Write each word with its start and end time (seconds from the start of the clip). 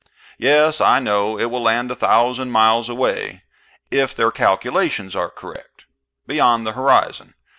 Yes, 0.39 0.81
I 0.81 0.97
know, 0.99 1.37
it 1.37 1.51
will 1.51 1.61
land 1.61 1.91
a 1.91 1.95
thousand 1.95 2.49
miles 2.49 2.89
away, 2.89 3.43
if 3.91 4.15
their 4.15 4.31
calculations 4.31 5.15
are 5.15 5.29
correct. 5.29 5.85
Beyond 6.25 6.65
the 6.65 6.73
horizon. 6.73 7.35